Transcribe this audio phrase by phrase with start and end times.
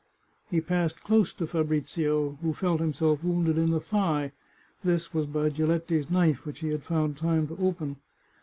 [0.49, 4.31] He passed close to Fabrizio, who felt himself wounded in the thigh;
[4.83, 7.97] this was by Giletti's knife, which he had found time to open.